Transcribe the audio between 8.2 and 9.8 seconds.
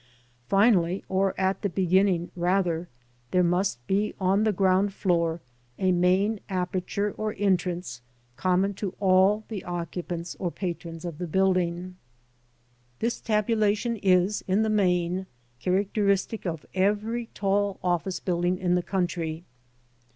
common to all the